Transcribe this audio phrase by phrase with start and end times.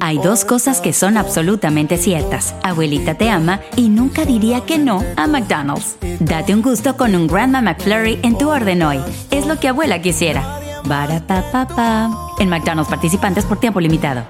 [0.00, 2.54] Hay dos cosas que son absolutamente ciertas.
[2.62, 5.96] Abuelita te ama y nunca diría que no a McDonald's.
[6.20, 9.00] Date un gusto con un Grandma McFlurry en tu orden hoy.
[9.30, 10.60] Es lo que abuela quisiera.
[10.84, 14.24] Barata En McDonald's participantes por tiempo limitado.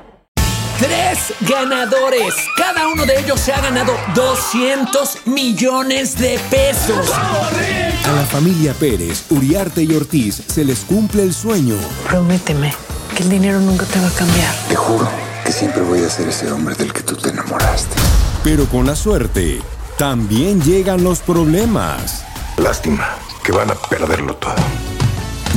[0.79, 2.35] Tres ganadores.
[2.57, 7.13] Cada uno de ellos se ha ganado 200 millones de pesos.
[7.13, 11.77] A la familia Pérez, Uriarte y Ortiz se les cumple el sueño.
[12.09, 12.75] Prométeme
[13.17, 14.53] que el dinero nunca te va a cambiar.
[14.69, 17.95] Te juro que siempre voy a ser ese hombre del que tú te enamoraste.
[18.43, 19.61] Pero con la suerte,
[19.99, 22.25] también llegan los problemas.
[22.57, 23.11] Lástima
[23.43, 24.55] que van a perderlo todo.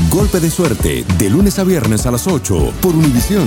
[0.09, 3.45] Golpe de suerte, de lunes a viernes a las 8 por Univisión.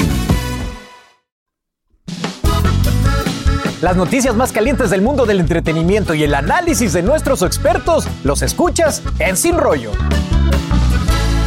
[3.82, 8.42] Las noticias más calientes del mundo del entretenimiento y el análisis de nuestros expertos los
[8.42, 9.92] escuchas en Sin Rollo.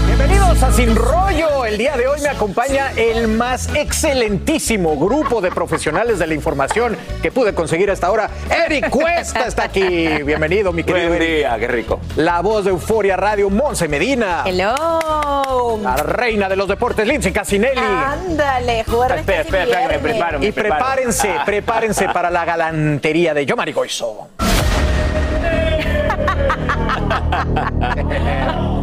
[0.08, 1.48] Bienvenidos a Sin Rollo.
[1.74, 6.96] El día de hoy me acompaña el más excelentísimo grupo de profesionales de la información
[7.24, 8.30] que pude conseguir hasta ahora.
[8.68, 10.08] Eric Cuesta está aquí.
[10.24, 11.08] Bienvenido, mi querido.
[11.08, 12.00] Buen día, qué rico.
[12.16, 14.44] La voz de Euforia Radio, Monse Medina.
[14.46, 15.80] Hello.
[15.82, 17.82] La reina de los deportes, Lindsay Casinelli.
[17.82, 20.40] Ándale, jugar Espera, espera, espera, que me preparo.
[20.40, 20.86] me Y preparo.
[20.86, 21.44] prepárense, Ah.
[21.44, 24.28] prepárense para la galantería de Yo Marigoizo.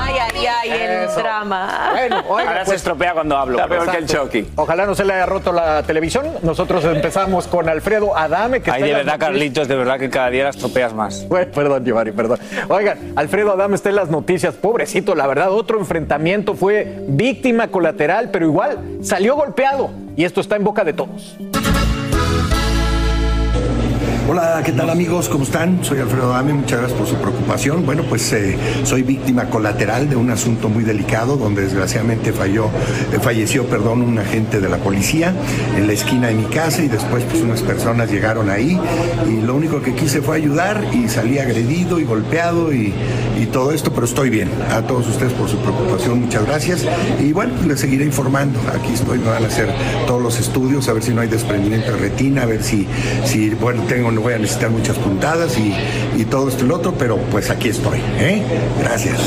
[0.00, 1.20] Ay, ay, ay, el Eso.
[1.20, 1.90] drama.
[1.92, 3.58] Bueno, oiga, Ahora se pues, estropea cuando hablo.
[3.58, 4.06] Está peor que el.
[4.06, 4.46] Chucky.
[4.56, 6.26] Ojalá no se le haya roto la televisión.
[6.42, 8.60] Nosotros empezamos con Alfredo Adame.
[8.60, 9.30] Que Ay, está de en las verdad, noticias.
[9.30, 11.26] Carlitos, de verdad que cada día las tropeas más.
[11.28, 12.38] Bueno, perdón, Giovanni, perdón.
[12.68, 14.54] Oigan, Alfredo Adame está en las noticias.
[14.54, 19.90] Pobrecito, la verdad, otro enfrentamiento fue víctima colateral, pero igual salió golpeado.
[20.16, 21.36] Y esto está en boca de todos.
[24.30, 25.26] Hola, ¿qué tal amigos?
[25.30, 25.82] ¿Cómo están?
[25.82, 27.86] Soy Alfredo Dame, muchas gracias por su preocupación.
[27.86, 32.66] Bueno, pues eh, soy víctima colateral de un asunto muy delicado donde desgraciadamente falló,
[33.10, 35.32] eh, falleció perdón, un agente de la policía
[35.78, 38.78] en la esquina de mi casa y después pues unas personas llegaron ahí
[39.26, 42.92] y lo único que quise fue ayudar y salí agredido y golpeado y,
[43.48, 44.50] todo esto, pero estoy bien.
[44.70, 46.84] A todos ustedes por su preocupación, muchas gracias.
[47.18, 48.60] Y bueno, pues, les seguiré informando.
[48.74, 49.70] Aquí estoy, me van a hacer
[50.06, 52.86] todos los estudios, a ver si no hay desprendimiento de retina, a ver si,
[53.24, 55.74] si bueno, tengo, voy a necesitar muchas puntadas y,
[56.16, 57.98] y todo esto y lo otro, pero pues aquí estoy.
[58.18, 58.42] ¿eh?
[58.80, 59.18] Gracias.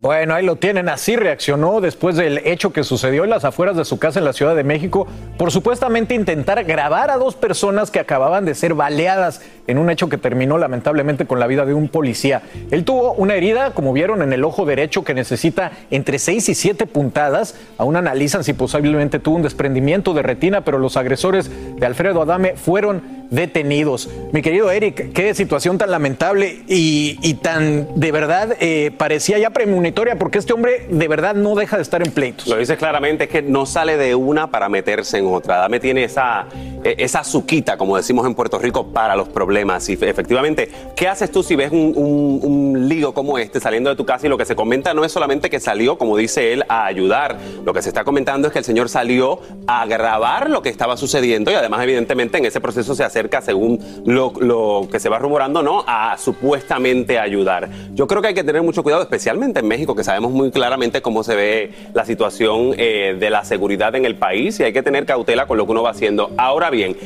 [0.00, 3.84] Bueno, ahí lo tienen, así reaccionó después del hecho que sucedió en las afueras de
[3.84, 7.98] su casa en la Ciudad de México por supuestamente intentar grabar a dos personas que
[7.98, 11.88] acababan de ser baleadas en un hecho que terminó lamentablemente con la vida de un
[11.88, 12.42] policía.
[12.70, 16.54] Él tuvo una herida, como vieron, en el ojo derecho que necesita entre 6 y
[16.54, 17.56] 7 puntadas.
[17.76, 22.54] Aún analizan si posiblemente tuvo un desprendimiento de retina, pero los agresores de Alfredo Adame
[22.54, 24.08] fueron detenidos.
[24.32, 29.50] Mi querido Eric, qué situación tan lamentable y, y tan de verdad eh, parecía ya
[29.50, 32.46] premonitoria porque este hombre de verdad no deja de estar en pleitos.
[32.46, 35.56] Lo dices claramente, es que no sale de una para meterse en otra.
[35.58, 36.46] Dame tiene esa,
[36.84, 39.88] eh, esa suquita, como decimos en Puerto Rico, para los problemas.
[39.88, 43.90] Y fe- efectivamente, ¿qué haces tú si ves un, un- un lío como este saliendo
[43.90, 46.52] de tu casa y lo que se comenta no es solamente que salió, como dice
[46.52, 47.36] él, a ayudar?
[47.64, 50.96] Lo que se está comentando es que el señor salió a grabar lo que estaba
[50.96, 55.18] sucediendo y además, evidentemente, en ese proceso se acerca, según lo, lo que se va
[55.18, 55.84] rumorando, ¿no?
[55.86, 57.68] A supuestamente ayudar.
[57.94, 61.02] Yo creo que hay que tener mucho cuidado, especialmente en México, que sabemos muy claramente
[61.02, 64.82] cómo se ve la situación eh, de la seguridad en el país y hay que
[64.82, 66.30] tener cautela con lo que uno va haciendo.
[66.36, 66.96] Ahora bien,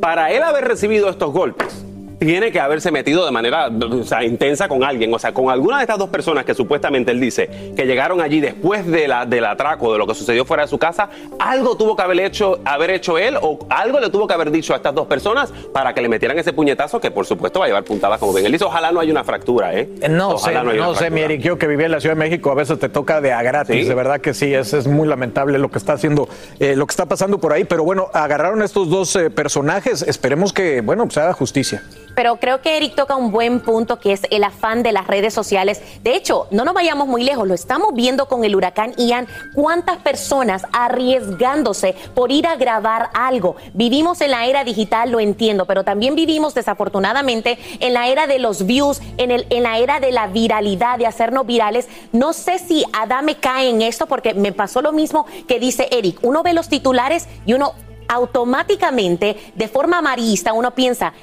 [0.00, 1.84] para él haber recibido estos golpes,
[2.24, 5.78] tiene que haberse metido de manera o sea, intensa con alguien, o sea, con alguna
[5.78, 9.44] de estas dos personas que supuestamente él dice que llegaron allí después de la, del
[9.44, 12.90] atraco, de lo que sucedió fuera de su casa, algo tuvo que haber hecho, haber
[12.90, 16.00] hecho él o algo le tuvo que haber dicho a estas dos personas para que
[16.00, 18.64] le metieran ese puñetazo que por supuesto va a llevar puntadas como bien él dice.
[18.64, 19.88] Ojalá no haya una fractura, ¿eh?
[20.08, 21.22] No sé, Ojalá no, haya una sé, mi.
[21.22, 23.42] Eric, yo que viví en la Ciudad de México, a veces te toca de a
[23.42, 23.88] gratis, Sí.
[23.88, 26.28] de verdad que sí, es, es muy lamentable lo que está haciendo,
[26.60, 30.02] eh, lo que está pasando por ahí, pero bueno, agarraron a estos dos eh, personajes,
[30.02, 31.82] esperemos que, bueno, se haga justicia.
[32.14, 35.34] Pero creo que Eric toca un buen punto que es el afán de las redes
[35.34, 35.80] sociales.
[36.02, 39.98] De hecho, no nos vayamos muy lejos, lo estamos viendo con el huracán Ian, cuántas
[39.98, 43.56] personas arriesgándose por ir a grabar algo.
[43.74, 48.38] Vivimos en la era digital, lo entiendo, pero también vivimos desafortunadamente en la era de
[48.38, 51.88] los views, en, el, en la era de la viralidad, de hacernos virales.
[52.12, 56.18] No sé si Adame cae en esto porque me pasó lo mismo que dice Eric.
[56.22, 57.74] Uno ve los titulares y uno
[58.08, 61.14] automáticamente, de forma amarillista, uno piensa,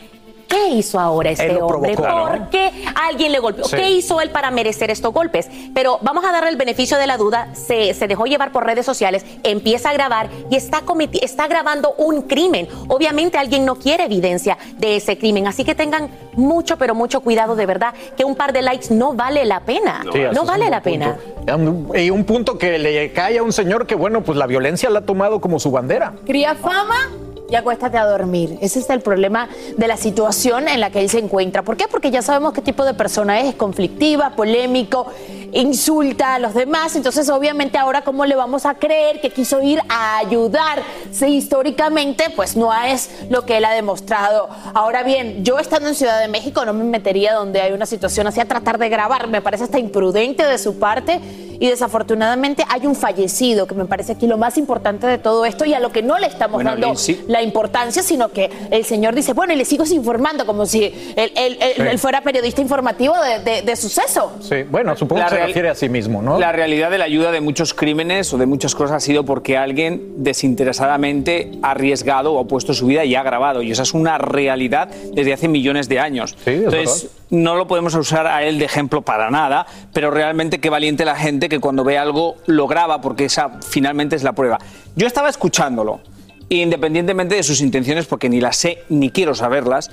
[0.50, 1.94] ¿qué hizo ahora este hombre?
[1.96, 2.50] provocó, ¿Por ¿no?
[2.50, 2.72] qué
[3.08, 3.66] alguien le golpeó?
[3.66, 3.76] Sí.
[3.76, 5.50] ¿Qué hizo él para merecer estos golpes?
[5.74, 7.50] Pero vamos a darle el beneficio de la duda.
[7.54, 10.84] Se, se dejó llevar por redes sociales, empieza a grabar y está,
[11.22, 12.68] está grabando un crimen.
[12.88, 17.56] Obviamente alguien no quiere evidencia de ese crimen, así que tengan mucho, pero mucho cuidado
[17.56, 20.04] de verdad, que un par de likes no vale la pena.
[20.12, 21.18] Sí, no vale la pena.
[21.96, 25.00] Y un punto que le cae a un señor que, bueno, pues la violencia la
[25.00, 26.14] ha tomado como su bandera.
[26.26, 26.96] Cría fama
[27.50, 28.58] y acuéstate a dormir.
[28.62, 31.64] Ese es el problema de la situación en la que él se encuentra.
[31.64, 31.88] ¿Por qué?
[31.88, 35.08] Porque ya sabemos qué tipo de persona es, es conflictiva, polémico,
[35.52, 36.96] insulta a los demás.
[36.96, 40.82] Entonces, obviamente, ahora, ¿cómo le vamos a creer que quiso ir a ayudar?
[41.12, 44.50] Si históricamente, pues no es lo que él ha demostrado.
[44.74, 48.28] Ahora bien, yo estando en Ciudad de México no me metería donde hay una situación
[48.28, 49.28] así a tratar de grabar.
[49.28, 51.20] Me parece hasta imprudente de su parte.
[51.60, 55.66] Y desafortunadamente hay un fallecido, que me parece aquí lo más importante de todo esto
[55.66, 57.22] y a lo que no le estamos Bueno, dando Lindsay.
[57.28, 61.32] la importancia, sino que el señor dice, bueno, y le sigo informando como si él,
[61.36, 61.82] él- él- Sí.
[61.82, 64.32] él fuera periodista informativo de, de- de suceso.
[64.40, 66.40] Sí, bueno, supongo La que se refiere a sí mismo, ¿no?
[66.40, 69.58] La realidad de la ayuda de muchos crímenes o de muchas cosas ha sido porque
[69.58, 73.62] alguien desinteresadamente ha arriesgado o ha puesto su vida y ha grabado.
[73.62, 76.36] Y esa es una realidad desde hace millones de años.
[76.46, 81.06] Entonces, no lo podemos usar a él de ejemplo para nada, pero realmente qué valiente
[81.06, 84.60] la gente que cuando ve algo lo graba porque esa finalmente es la prueba.
[84.96, 86.02] Yo estaba escuchándolo,
[86.50, 89.92] independientemente de sus intenciones, porque ni las sé ni quiero saberlas,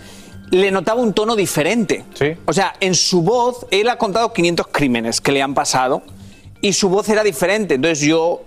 [0.51, 2.05] le notaba un tono diferente.
[2.47, 6.03] O sea, en su voz, él ha contado 500 crímenes que le han pasado
[6.61, 7.75] y su voz era diferente.
[7.75, 8.43] Entonces yo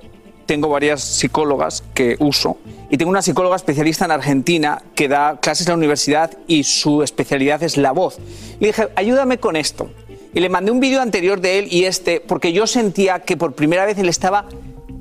[0.50, 2.57] tengo varias psicólogas que uso
[2.90, 7.04] y tengo una psicóloga especialista en Argentina que da clases en la universidad y su
[7.04, 8.18] especialidad es la voz.
[8.60, 9.92] Le dije, ayúdame con esto.
[10.34, 13.54] Y le mandé un vídeo anterior de él y este, porque yo sentía que por
[13.54, 14.46] primera vez él estaba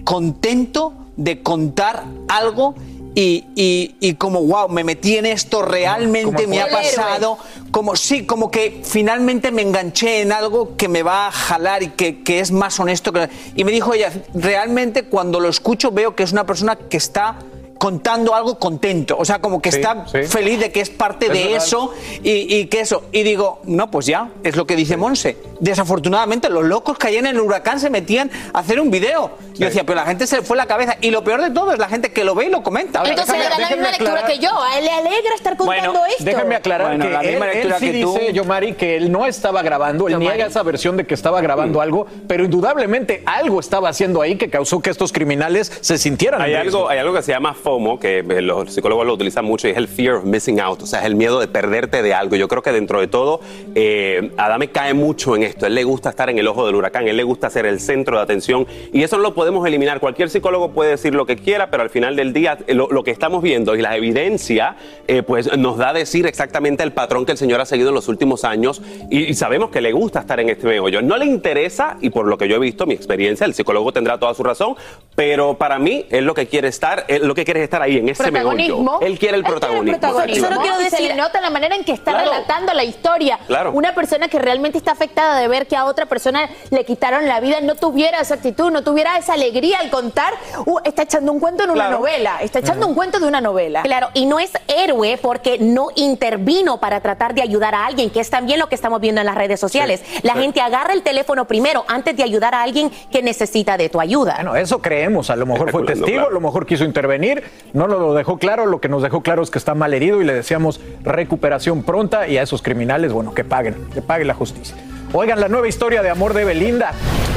[0.05, 2.75] contento de contar algo
[3.21, 7.37] y, y- y como, wow, me metí en esto, realmente me ha pasado,
[7.73, 11.89] como sí, como que finalmente me enganché en algo que me va a jalar y
[11.89, 13.13] que, que es más honesto.
[13.13, 13.29] Que...
[13.57, 17.41] Y me dijo ella, realmente cuando lo escucho veo que es una persona que está
[17.79, 20.23] contando algo contento, o sea, como que Sí, está sí.
[20.25, 21.57] feliz de que es parte Es de verdad.
[21.59, 21.93] eso
[22.23, 23.05] y, y que eso.
[23.13, 25.37] Y digo, no, pues ya, es lo que dice Monse.
[25.61, 29.31] Desafortunadamente, los locos que hay en el huracán se metían a hacer un video.
[29.55, 30.97] Yo decía, pero la gente se le fue la cabeza.
[31.01, 33.03] Y lo peor de todo es la gente que lo ve y lo comenta.
[33.05, 34.51] Entonces le da la misma lectura que yo.
[34.63, 36.25] A él le alegra estar contando esto.
[36.25, 38.13] Déjame aclarar Bueno, la que él, misma él lectura sí que tú.
[38.15, 40.29] dice, Yomari, que él no estaba grabando, él Yomari.
[40.37, 44.49] niega esa versión de que estaba grabando algo, pero indudablemente algo estaba haciendo ahí que
[44.49, 46.41] causó que estos criminales se sintieran.
[46.41, 49.69] Hay algo, hay algo que se llama FOMO, que eh, los psicólogos lo utilizan mucho,
[49.69, 52.15] y es el fear of missing out, o sea, es el miedo de perderte de
[52.15, 52.35] algo.
[52.35, 53.41] Yo creo que dentro de todo,
[53.75, 55.67] eh, Adame cae mucho en esto.
[55.67, 58.17] Él le gusta estar en el ojo del huracán, él le gusta ser el centro
[58.17, 60.01] de atención, y eso no lo podemos eliminar.
[60.01, 63.05] Cualquier psicólogo puede decir lo que quiera, pero al final del día, eh, lo, lo
[63.05, 64.77] que estamos viendo y la evidencia,
[65.07, 67.97] eh, pues nos da a decir exactamente el patrón que el señor ha seguido en
[67.97, 68.81] los últimos años,
[69.11, 71.03] y, y sabemos que le gusta estar en este meollo.
[71.03, 74.19] No le interesa, y por lo que yo he visto, mi experiencia, el psicólogo tendrá
[74.19, 74.75] toda su razón,
[75.15, 77.99] pero para mí, él lo que quiere estar, él lo que quiere es estar ahí,
[77.99, 78.51] en ese meollo.
[78.51, 78.99] Protagonismo.
[79.03, 79.99] Él quiere el protagonismo.
[80.01, 80.63] Solo efectivamente.
[80.63, 82.31] quiero decir, se le nota la manera en que está Claro.
[82.31, 83.39] relatando la historia.
[83.47, 83.73] Claro.
[83.73, 87.41] Una persona que realmente está afectada de ver que a otra persona le quitaron la
[87.41, 90.33] vida no tuviera esa actitud, no tuviera esa alegría al contar,
[90.67, 91.99] uh, está echando un cuento en una Claro.
[91.99, 93.83] novela, está echando un cuento de una novela.
[93.83, 98.21] Claro, y no es héroe porque no intervino para tratar de ayudar a alguien, que
[98.21, 100.03] es también lo que estamos viendo en las redes sociales.
[100.23, 100.41] La sí.
[100.41, 104.35] gente agarra el teléfono primero antes de ayudar a alguien que necesita de tu ayuda.
[104.37, 105.31] Bueno, eso creemos.
[105.31, 106.29] A lo mejor fue testigo, claro.
[106.29, 107.43] a lo mejor quiso intervenir.
[107.73, 108.67] No lo dejó claro.
[108.67, 112.29] Lo que nos dejó claro es que está mal herido y le deseamos recuperación pronta
[112.29, 114.77] y a esos criminales, bueno, que paguen, que pague la justicia.
[115.13, 116.93] Oigan, la nueva historia de amor de Belinda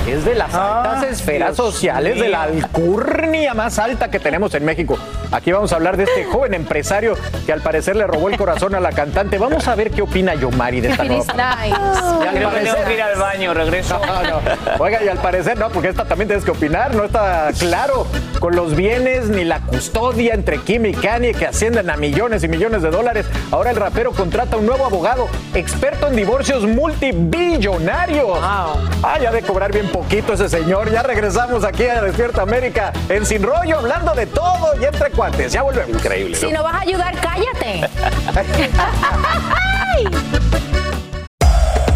[0.08, 4.66] es de las altas esferas Dios sociales, de la alcurnia más alta que tenemos en
[4.66, 4.98] México.
[5.32, 7.16] Aquí vamos a hablar de este joven empresario
[7.46, 9.38] que al parecer le robó el corazón a la cantante.
[9.38, 11.24] Vamos a ver qué opina Yomari de esta nueva.
[11.26, 14.00] Y al Creo que tengo que ir al baño, regreso.
[14.06, 14.42] no, no.
[14.80, 18.08] Oiga, y al parecer no, porque esta también tienes que opinar, no está claro
[18.40, 22.48] con los bienes ni la custodia entre Kim y Kanye que ascienden a millones y
[22.48, 23.26] millones de dólares.
[23.52, 28.40] Ahora el rapero contrata un nuevo abogado, experto en divorcios multibillonarios.
[28.42, 30.92] Ah, ya de cobrar bien poquito ese señor.
[30.92, 35.52] Ya regresamos aquí a Despierta América en Sin Rollo, hablando de todo y entre cuates.
[35.52, 35.96] Ya volvemos.
[35.96, 37.82] Increíble, Si no vas a ayudar, cállate.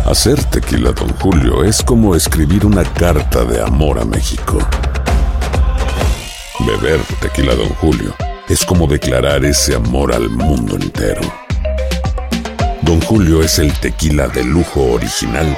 [0.05, 4.59] Hacer tequila, Don Julio, es como escribir una carta de amor a México.
[6.59, 8.13] Beber tequila, Don Julio,
[8.47, 11.21] es como declarar ese amor al mundo entero.
[12.83, 15.57] Don Julio es el tequila de lujo original,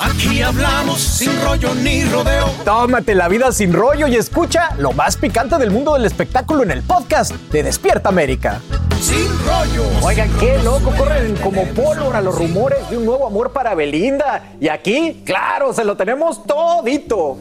[0.00, 2.50] Aquí hablamos sin rollo ni rodeo.
[2.64, 6.72] Tómate la vida sin rollo y escucha lo más picante del mundo del espectáculo en
[6.72, 8.60] el podcast de Despierta América.
[9.00, 9.84] Sin rollo.
[10.02, 14.42] Oigan, qué loco, corren como pólvora los rumores de un nuevo amor para Belinda.
[14.60, 17.38] Y aquí, claro, se lo tenemos todito.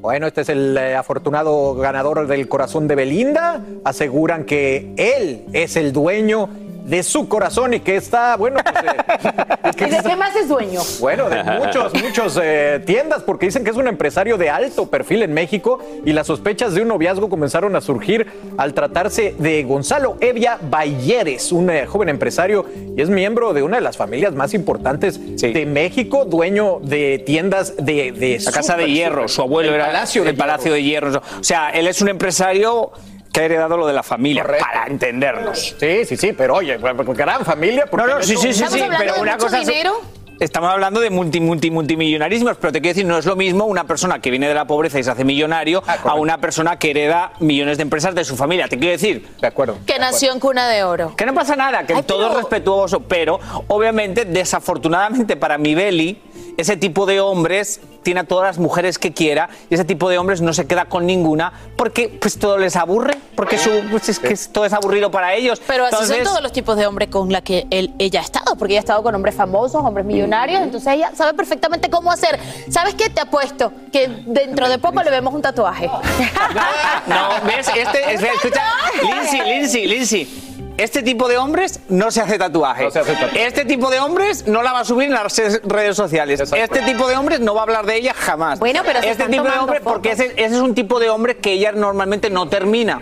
[0.00, 3.60] Bueno, este es el eh, afortunado ganador del corazón de Belinda.
[3.84, 6.48] Aseguran que él es el dueño
[6.88, 10.80] de su corazón y que está, bueno, pues, eh, ¿Y de qué más es dueño?
[11.00, 15.22] bueno, de muchos, muchos eh, tiendas, porque dicen que es un empresario de alto perfil
[15.22, 18.26] en México y las sospechas de un noviazgo comenzaron a surgir
[18.56, 22.64] al tratarse de Gonzalo Evia Balleres, un eh, joven empresario
[22.96, 27.76] y es miembro de una de las familias más importantes de México, dueño de tiendas
[27.76, 28.12] de...
[28.12, 31.20] de La Casa de Hierro, su abuelo el era Palacio de el Palacio de Hierro.
[31.40, 32.92] O sea, él es un empresario
[33.32, 35.76] que ha heredado lo de la familia, para entendernos.
[35.78, 37.84] Sí, sí, sí, pero oye, gran familia.
[37.92, 40.00] No, no, sí, sí, sí, ¿Estamos sí, pero una mucho cosa dinero?
[40.40, 43.88] Estamos hablando de multi, multi, multimillonarismos, pero te quiero decir, no es lo mismo una
[43.88, 47.32] persona que viene de la pobreza y se hace millonario a una persona que hereda
[47.40, 48.68] millones de empresas de su familia.
[48.68, 49.28] Te quiero decir.
[49.40, 49.78] De acuerdo.
[49.84, 51.16] Que nació en cuna de oro.
[51.16, 56.22] Que no pasa nada, que todo es respetuoso, pero obviamente, desafortunadamente para mi Beli,
[56.58, 60.18] ese tipo de hombres tiene a todas las mujeres que quiera y ese tipo de
[60.18, 64.18] hombres no se queda con ninguna porque pues todo les aburre, porque su, pues, es
[64.18, 65.60] que todo es aburrido para ellos.
[65.66, 68.24] Pero así Entonces, son todos los tipos de hombres con la que él- ella ha
[68.24, 72.10] estado, porque ella ha estado con hombres famosos, hombres millonarios, entonces ella sabe perfectamente cómo
[72.10, 72.38] hacer.
[72.70, 73.08] ¿Sabes qué?
[73.08, 75.88] Te apuesto que dentro de poco le vemos un tatuaje.
[77.06, 77.68] No, ¿ves?
[77.74, 78.62] Este, es- escucha,
[79.02, 80.57] Lindsay, Lindsay, Lindsay.
[80.78, 82.88] Este tipo de hombres no se hace tatuaje.
[83.34, 86.40] Este tipo de hombres no la va a subir en las redes sociales.
[86.40, 88.60] Este tipo de hombres no va a hablar de ella jamás.
[88.60, 91.10] Bueno, pero se este están tipo de hombres, porque ese, ese es un tipo de
[91.10, 93.00] hombre que ella normalmente no termina.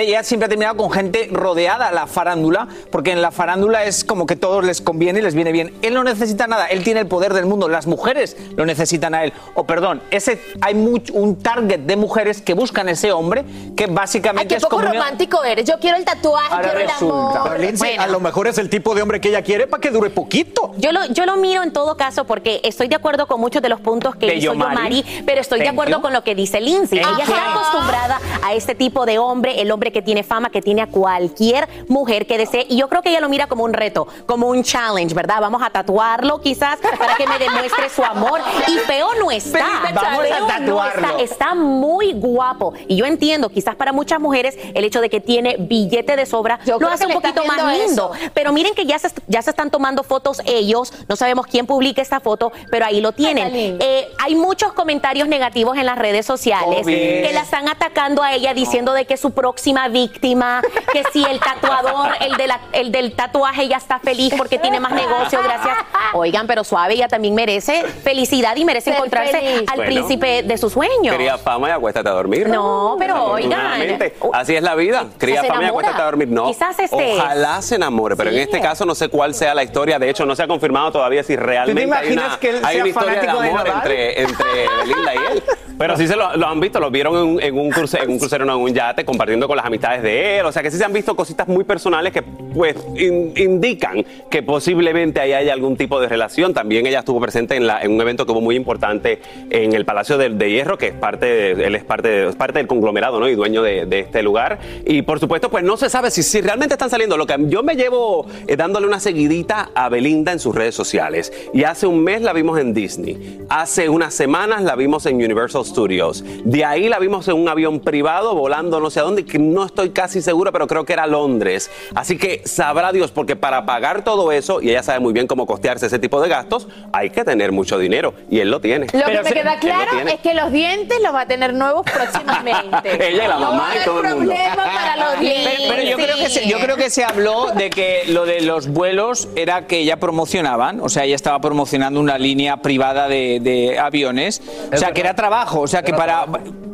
[0.00, 4.26] Ella siempre ha terminado con gente rodeada, la farándula, porque en la farándula es como
[4.26, 5.74] que todos les conviene y les viene bien.
[5.82, 9.24] Él no necesita nada, él tiene el poder del mundo, las mujeres lo necesitan a
[9.24, 9.32] él.
[9.54, 13.44] O perdón, ese, hay much- un target de mujeres que buscan ese hombre
[13.76, 15.64] que Ay, básicamente qué es poco romántico eres.
[15.68, 17.14] Yo quiero el tatuaje, Ahora quiero el resulta.
[17.40, 17.40] amor.
[17.50, 19.90] Pero, Lindsay, a lo mejor es el tipo de hombre que ella quiere para que
[19.90, 20.72] dure poquito.
[20.78, 23.68] Yo lo, yo lo miro en todo caso porque estoy de acuerdo con muchos de
[23.68, 25.02] los puntos que De hizo Yomari.
[25.02, 26.02] Yomari, pero estoy de Thank acuerdo you.
[26.02, 27.00] con lo que dice Lindsay.
[27.00, 27.32] Thank Ella you.
[27.32, 30.86] está acostumbrada a este tipo de hombre, el hombre que tiene fama, que tiene a
[30.86, 32.66] cualquier mujer que desee.
[32.68, 35.40] Y yo creo que ella lo mira como un reto, como un challenge, ¿verdad?
[35.40, 38.40] Vamos a tatuarlo quizás para que me demuestre su amor.
[38.68, 39.92] Y feo no está.
[39.94, 41.18] Vamos a no tatuarlo.
[41.18, 42.74] está, está muy guapo.
[42.88, 46.58] Y yo entiendo, quizás para muchas mujeres, el hecho de que tiene billete de sobra
[46.78, 48.12] lo hace un poquito más lindo.
[48.14, 48.30] eso.
[48.32, 50.92] Pero miren que ya se, ya se están tomando fotos ellos.
[51.08, 53.78] No sabemos quién publica esta foto, pero ahí lo tienen.
[53.80, 56.96] Eh, hay muchos comentarios negativos en las redes sociales Obvio.
[56.96, 59.30] que la están atacando a ella diciendo de que su
[59.64, 60.60] próxima víctima,
[60.92, 64.78] que si el tatuador, el, de la- el del tatuaje ya está feliz porque tiene
[64.78, 65.74] más negocio, gracias.
[66.12, 69.62] Oigan, pero suave, ella también merece felicidad y merece Ser encontrarse feliz.
[69.70, 69.90] al Bueno.
[69.90, 71.16] príncipe de sus sueños.
[71.16, 72.46] Cría fama y acuéstate a dormir.
[72.46, 73.98] No, pero oigan.
[74.34, 75.06] Así es la vida.
[75.16, 76.28] Cría se fama y acuéstate a dormir.
[76.28, 76.46] No.
[76.46, 79.98] Quizás este- Ojalá se enamore, pero en este caso no sé cuál sea la historia.
[79.98, 82.74] De hecho, no se ha confirmado todavía si realmente hay imaginas una, que él hay
[82.74, 84.44] sea una historia de amor entre, entre
[84.82, 85.44] Belinda y él.
[85.78, 87.70] Pero sí se lo, han visto, lo vieron en, un- en en un
[88.18, 90.46] crucero, en un yate, compartiendo con las amistades de él.
[90.46, 94.42] O sea que sí se han visto cositas muy personales que pues in- indican que
[94.42, 96.54] posiblemente ahí haya algún tipo de relación.
[96.54, 99.84] También ella estuvo presente en, la- en un evento que hubo muy importante en el
[99.84, 103.28] Palacio de, Hierro, que es parte, de- él es parte, de- parte del conglomerado, ¿no?
[103.28, 104.58] Y dueño de, de este lugar.
[104.86, 107.16] Y por supuesto, pues no se sabe si, si realmente están saliendo.
[107.16, 111.32] Lo que yo me llevo eh, dándole una seguidita a Belinda en sus redes sociales.
[111.52, 113.40] Y hace un mes la vimos en Disney.
[113.48, 116.24] Hace unas semanas la vimos en Universal Universal Studios.
[116.44, 119.64] De ahí la vimos en un avión privado volando no sé a dónde, que no
[119.64, 121.70] estoy casi seguro, pero creo que era Londres.
[121.94, 125.46] Así que sabrá Dios, porque para pagar todo eso, y ella sabe muy bien cómo
[125.46, 128.14] costearse ese tipo de gastos, hay que tener mucho dinero.
[128.30, 128.86] Y él lo tiene.
[128.92, 133.08] Lo que me queda claro es que los dientes los va a tener nuevos próximamente.
[133.08, 134.34] Ella y la mamá no y todo hay el mundo.
[134.56, 135.52] para los dientes.
[135.56, 138.40] Pero, pero yo, creo que se, yo creo que se habló de que lo de
[138.40, 143.38] los vuelos era que ya promocionaban, o sea, ella estaba promocionando una línea privada de,
[143.40, 144.42] de aviones,
[144.72, 146.26] o sea, que era trabajo, o sea, que para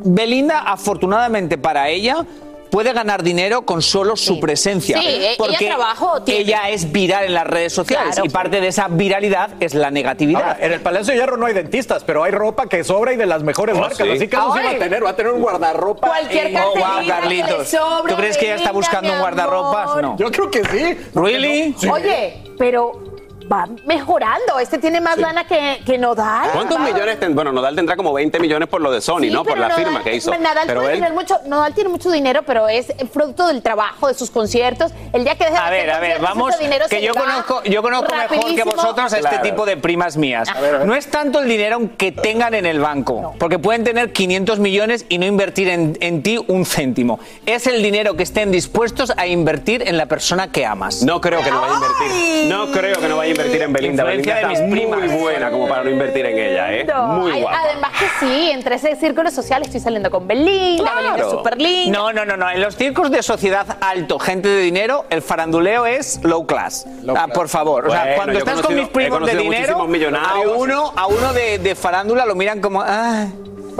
[0.05, 2.25] Belinda, afortunadamente para ella,
[2.71, 4.97] puede ganar dinero con solo su presencia.
[5.01, 6.43] Sí, e- ella porque trabajo tiene.
[6.43, 8.27] ella es viral en las redes sociales Claro.
[8.27, 10.43] y parte de esa viralidad es la negatividad.
[10.43, 13.17] Ahora, en el Palacio de Hierro no hay dentistas, pero hay ropa que sobra y
[13.17, 13.99] de las mejores Oh, marcas.
[13.99, 14.09] sí.
[14.09, 16.07] Así que eso sí va a tener, va a tener un guardarropa.
[16.07, 17.69] Cualquier Oh, wow, carterita que le Carlitos.
[17.69, 19.97] sobre, ¿Tú crees que ella está buscando un guardarropas?
[20.01, 20.17] No.
[20.17, 20.97] Yo creo que sí.
[21.13, 21.75] ¿Really?
[21.91, 23.10] Oye, pero
[23.50, 24.59] va mejorando.
[24.61, 26.50] Este tiene más lana que, que Nodal.
[26.52, 26.85] ¿Cuántos Va.
[26.85, 27.19] millones?
[27.19, 29.45] ten- Bueno, Nodal tendrá como 20 millones por lo de Sony, Sí, ¿no?
[29.45, 30.30] Por la Nodal- firma que hizo.
[30.38, 34.09] Nadal Pero puede él, tener mucho, Nodal tiene mucho dinero, pero es producto del trabajo,
[34.09, 34.92] de sus conciertos.
[35.12, 37.62] El día que deje de A hacer ver, a ver, vamos, dinero que yo conozco,
[37.64, 38.73] yo conozco mejor que rapidísimo.
[38.76, 39.42] vosotros a este Claro.
[39.45, 40.49] tipo de primas mías.
[40.85, 45.07] No es tanto el dinero que tengan en el banco, porque pueden tener 500 millones
[45.09, 47.19] y no invertir en, en ti un céntimo.
[47.47, 51.02] Es el dinero que estén dispuestos a invertir en la persona que amas.
[51.02, 52.50] no creo que no vaya a invertir.
[52.50, 54.05] No creo que no vaya a invertir en Belinda.
[54.05, 55.01] Belinda de está mis primas.
[55.01, 56.87] muy buena como para no invertir en ella, ¿eh?
[57.09, 57.59] Muy guapa.
[57.65, 60.97] Además que sí, entre ese círculo social estoy saliendo con Belinda, Claro.
[61.01, 61.99] Belinda es súper linda.
[61.99, 62.51] No, no, no, no.
[62.51, 66.87] En los circos de sociedad alto, gente de dinero, el faranduleo es low class.
[67.17, 67.89] Ah, por favor.
[67.89, 71.75] o sea, cuando estás con mis primos de dinero, a uno, a uno de, de
[71.75, 72.83] farándula lo miran como.
[72.83, 73.27] "Ah".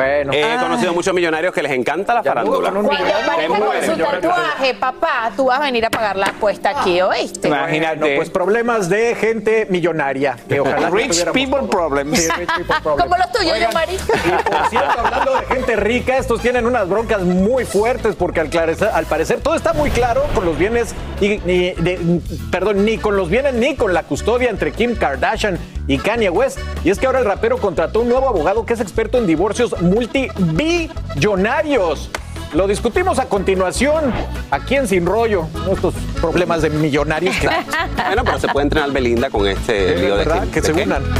[0.01, 0.33] Bueno.
[0.33, 0.59] He Ah.
[0.61, 2.71] conocido muchos millonarios que les encanta la farándula.
[2.71, 7.01] Cuando aparezca con su tatuaje, papá, tú vas a venir a pagar la apuesta aquí,
[7.03, 7.49] ¿oíste?
[7.49, 7.99] Imagínate.
[7.99, 10.37] Bueno, pues problemas de gente millonaria.
[10.49, 12.19] Que ojalá que Rich people problems.
[12.19, 13.03] Sí, rich people problems.
[13.03, 13.95] Como los tuyos, yo, Mari.
[13.95, 18.51] Y por cierto, hablando de gente rica, estos tienen unas broncas muy fuertes porque al,
[18.51, 22.97] clarecer- al parecer todo está muy claro con los bienes, y, ni, de- perdón, ni
[22.99, 26.59] con los bienes ni con la custodia entre Kim Kardashian y Kanye West.
[26.85, 29.75] Y es que ahora el rapero contrató un nuevo abogado que es experto en divorcios
[29.91, 32.11] multibillonarios.
[32.53, 34.13] Lo discutimos a continuación
[34.51, 35.73] aquí en Sin Rollo, ¿no?
[35.73, 37.37] estos problemas de millonarios
[38.07, 40.73] Bueno, pero se puede entrenar Belinda con este es lío de verdad que de se
[40.73, 40.89] Kim.
[40.89, 41.05] unan.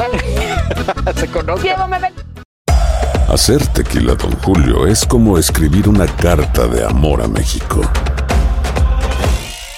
[1.15, 1.29] se
[2.01, 2.13] ven.
[3.29, 7.81] Hacer tequila, Don Julio, es como escribir una carta de amor a México.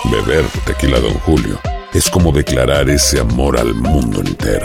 [0.05, 1.61] Beber tequila, Don Julio,
[1.93, 4.65] es como declarar ese amor al mundo entero.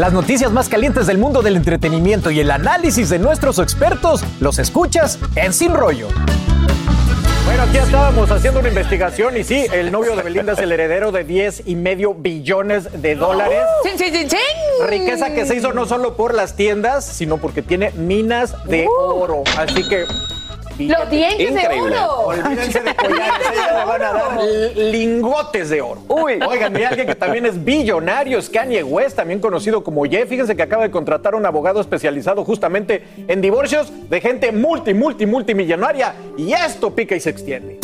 [0.00, 4.58] Las noticias más calientes del mundo del entretenimiento y el análisis de nuestros expertos los
[4.58, 6.08] escuchas en Sin Rollo.
[7.44, 11.12] Bueno, aquí estábamos haciendo una investigación y sí, el novio de Belinda es el heredero
[11.12, 13.60] de 10 y medio billones de dólares.
[13.82, 14.88] ¡Chin, chin, chin, chin!
[14.88, 19.42] Riqueza que se hizo no solo por las tiendas, sino porque tiene minas de oro.
[19.58, 20.06] Así que
[20.88, 21.96] Los dientes Increíble.
[21.96, 22.20] de oro.
[22.26, 24.40] Olvídense de collares, a ella le van a dar
[24.76, 26.02] lingotes de oro.
[26.08, 30.26] Oigan, y alguien que también es billonario es Kanye West, también conocido como Ye.
[30.26, 34.94] Fíjense que acaba de contratar a un abogado especializado justamente en divorcios de gente multi,
[34.94, 36.14] multi, multimillonaria.
[36.36, 37.78] Y esto pica y se extiende.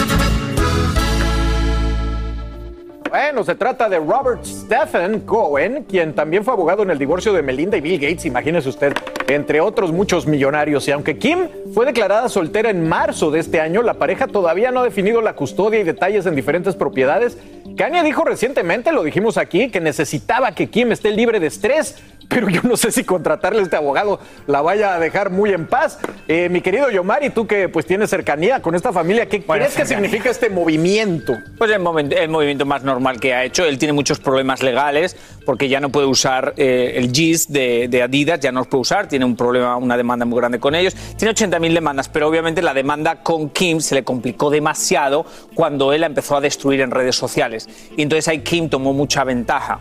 [3.08, 7.40] Bueno, se trata de Robert Stephen Cohen, quien también fue abogado en el divorcio de
[7.40, 8.92] Melinda y Bill Gates, imagínese usted.
[9.28, 10.86] entre otros muchos millonarios.
[10.88, 14.80] Y aunque Kim fue declarada soltera en marzo de este año, la pareja todavía no
[14.80, 17.38] ha definido la custodia y detalles en diferentes propiedades.
[17.76, 21.96] Kanye dijo recientemente, lo dijimos aquí, que necesitaba que Kim esté libre de estrés,
[22.28, 25.66] pero yo no sé si contratarle a este abogado la vaya a dejar muy en
[25.66, 25.98] paz.
[26.28, 29.86] Eh, mi querido Yomari, tú que pues tienes cercanía con esta familia, ¿qué crees que
[29.86, 31.34] significa este movimiento?
[31.58, 33.64] Pues el, el, movimiento más normal que ha hecho.
[33.64, 38.02] Él tiene muchos problemas legales porque ya no puede usar eh, el GIS de, de,
[38.02, 40.94] Adidas, ya no los puede usar, tiene un problema, una demanda muy grande con ellos.
[41.16, 46.02] Tiene 80.000 demandas, pero obviamente la demanda con Kim se le complicó demasiado cuando él
[46.02, 47.68] la empezó a destruir en redes sociales.
[47.96, 49.80] Y entonces ahí Kim tomó mucha ventaja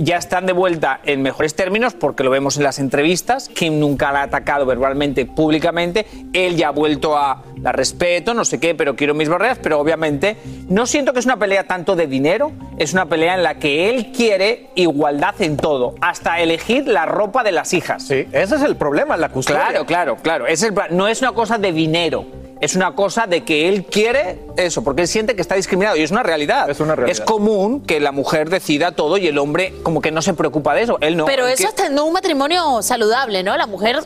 [0.00, 3.48] ya están de vuelta en mejores términos porque lo vemos en las entrevistas.
[3.50, 6.06] Kim nunca la ha atacado verbalmente, públicamente.
[6.32, 9.58] Él ya ha vuelto a la respeto, no sé qué, pero quiero mis barreras.
[9.62, 13.42] Pero obviamente no siento que es una pelea tanto de dinero, es una pelea en
[13.42, 18.02] la que él quiere igualdad en todo, hasta elegir la ropa de las hijas.
[18.04, 19.66] Sí, ese es el problema, la custodia.
[19.66, 20.46] Claro, claro, claro.
[20.46, 22.24] Es el, no es una cosa de dinero
[22.60, 26.02] es una cosa de que él quiere eso, porque él siente que está discriminado y
[26.02, 26.68] es una realidad.
[26.70, 27.18] Es una realidad.
[27.18, 30.74] Es común que la mujer decida todo y el hombre como que no se preocupa
[30.74, 30.98] de eso.
[31.00, 31.24] Él no.
[31.24, 33.56] Pero eso quiere- está en un matrimonio saludable, ¿no?
[33.56, 34.00] La mujer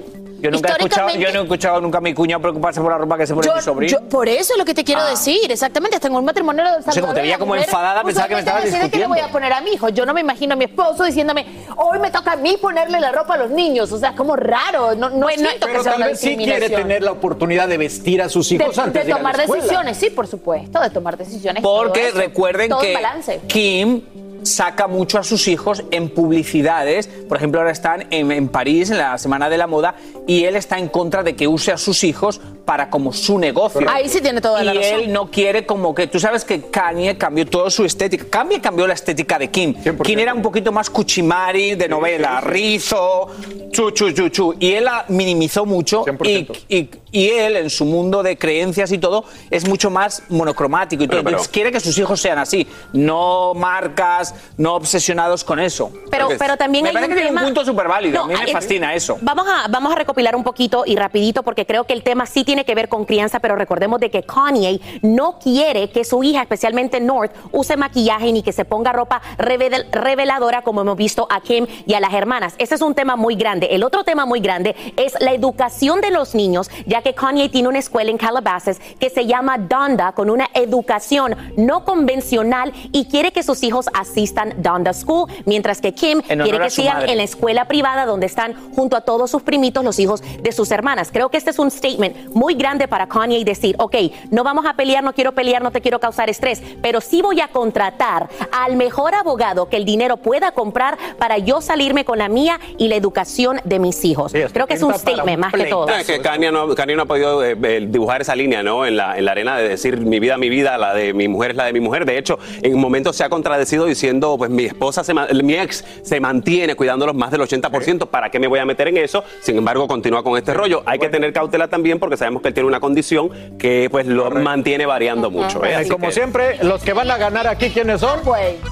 [0.44, 2.98] Yo nunca, he escuchado, yo no he escuchado nunca a mi cuñado preocuparse por la
[2.98, 3.92] ropa que se pone Yo- mi sobrino.
[3.92, 5.11] yo- por eso es lo que te quiero Ah.
[5.11, 5.96] decir, exactamente.
[5.96, 8.90] Hasta en un matrimonio sé, como te veía como enfadada, pensaba que me estabas decide
[8.90, 9.88] que le voy a poner a mi hijo.
[9.88, 13.12] Yo no me imagino a mi esposo diciéndome, hoy me toca a mí ponerle la
[13.12, 13.90] ropa a los niños.
[13.92, 14.94] O sea, es como raro.
[14.94, 17.78] No, no siento que Pero sea tal una vez sí quiere tener la oportunidad de
[17.78, 19.62] vestir a sus de, hijos antes de de ir a la tomar escuela.
[19.62, 21.62] decisiones, sí, por supuesto, de tomar decisiones.
[21.62, 22.18] Porque todo eso.
[22.18, 23.40] recuerden que balance.
[23.46, 24.02] Kim
[24.44, 27.07] saca mucho a sus hijos en publicidades.
[27.07, 29.94] Por ejemplo, ahora están en, en París, en la Semana de la Moda,
[30.26, 33.87] y él está en contra de que use a sus hijos para como su negocio.
[33.88, 35.00] Ahí sí tiene toda la y razón.
[35.00, 36.07] él no quiere como que...
[36.07, 38.24] Tú sabes que Kanye cambió toda su estética.
[38.31, 39.74] Kanye cambió la estética de Kim.
[40.03, 43.29] Kim era un poquito más cuchimari de novela, rizo,
[43.70, 44.55] chu, chu, chu, chu.
[44.59, 48.98] Y él la minimizó mucho y, y- y él, en su mundo de creencias y
[48.98, 51.18] todo, es mucho más monocromático y todo.
[51.18, 52.66] Pero, pero- Entonces quiere que sus hijos sean así.
[52.92, 55.92] No marcas, no obsesionados con eso.
[56.11, 57.40] Pero, pero también me hay parece un que tiene tema...
[57.42, 58.22] un punto súper válido.
[58.22, 59.18] a mí No, me fascina eso.
[59.20, 62.42] Vamos a, vamos a recopilar un poquito y rapidito porque creo que el tema sí
[62.44, 66.42] tiene que ver con crianza, pero recordemos de que Kanye no quiere que su hija,
[66.42, 71.40] especialmente North, use maquillaje ni que se ponga ropa revel- reveladora como hemos visto a
[71.40, 72.54] Kim y a las hermanas.
[72.58, 73.68] Ese es un tema muy grande.
[73.72, 77.68] El otro tema muy grande es la educación de los niños, ya que Kanye tiene
[77.68, 83.32] una escuela en Calabasas que se llama Donda con una educación no convencional y quiere
[83.32, 87.12] que sus hijos asistan Donda School, mientras que Kim quiere que sigan madre.
[87.12, 90.70] en la escuela privada donde están junto a todos sus primitos, los hijos de sus
[90.70, 91.08] hermanas.
[91.10, 93.96] Creo que este es un statement muy grande para Kanye y decir, ok,
[94.30, 97.40] no vamos a pelear, no quiero pelear, no te quiero causar estrés, pero sí voy
[97.40, 102.28] a contratar al mejor abogado que el dinero pueda comprar para yo salirme con la
[102.28, 104.33] mía y la educación de mis hijos.
[104.52, 105.87] Creo que es un statement un más que todo.
[105.87, 108.85] No, es que Kanye no, Kanye no ha podido eh, eh, dibujar esa línea ¿no?
[108.85, 111.52] en, la, en la arena de decir mi vida, mi vida, la de mi mujer
[111.52, 112.04] es la de mi mujer.
[112.04, 115.85] De hecho, en un momento se ha contradecido diciendo, pues mi esposa, se mi ex,
[116.02, 118.09] se mantiene cuidándolos más del 80%.
[118.09, 119.24] ¿Para qué me voy a meter en eso?
[119.40, 120.83] Sin embargo, continúa con este rollo.
[120.87, 124.30] Hay que tener cautela también porque sabemos que él tiene una condición que pues lo
[124.30, 125.64] mantiene variando mucho.
[125.64, 125.74] ¿eh?
[125.74, 128.20] Así como que- siempre, los que van a ganar aquí, ¿quiénes son?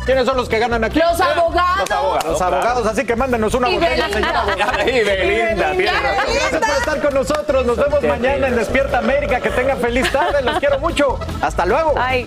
[0.06, 0.98] ¿Quiénes son los que ganan aquí?
[0.98, 1.78] Los abogados.
[1.80, 2.24] Los abogados.
[2.24, 4.14] Los abogados, así que mándenos una Y botella, Belinda.
[4.14, 4.90] señora abogada.
[4.90, 6.34] Y Belinda, tiene razón.
[6.34, 7.66] Gracias por estar con nosotros.
[7.66, 9.40] Nos vemos mañana en Despierta América.
[9.40, 10.42] Que tengan feliz tarde.
[10.42, 11.18] Los quiero mucho.
[11.40, 11.94] Hasta luego.
[11.96, 12.26] Ay.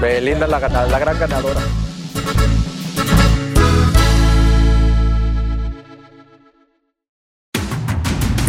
[0.00, 1.60] Belinda es la, gana- la gran ganadora.